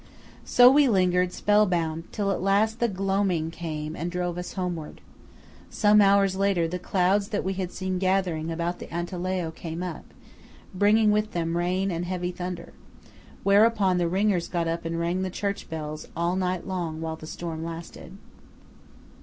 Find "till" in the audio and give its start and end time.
2.11-2.31